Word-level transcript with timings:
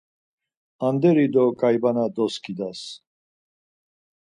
Anderi 0.87 1.27
do 1.33 1.45
ǩaybana 1.59 2.05
doskidas! 2.15 2.81